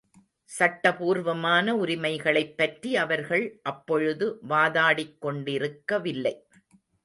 [0.49, 6.35] சட்டபூர்வமான உரிமைகளைப்பற்றி அவர்கள் அப்பொழுது வாதாடிக்கொண்டிருக்க வில்லை.